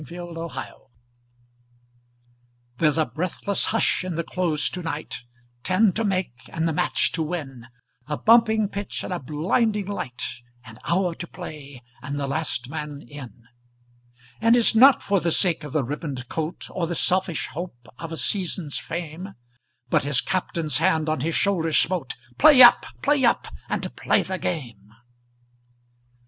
[0.03, 0.79] Vitaï Lampada
[2.79, 5.21] There's a breathless hush in the Close to night
[5.61, 7.67] Ten to make and the match to win
[8.07, 10.23] A bumping pitch and a blinding light,
[10.65, 13.43] An hour to play and the last man in.
[14.41, 18.11] And it's not for the sake of a ribboned coat, Or the selfish hope of
[18.11, 19.35] a season's fame,
[19.91, 22.87] But his Captain's hand on his shoulder smote "Play up!
[23.03, 23.53] play up!
[23.69, 24.93] and play the game!"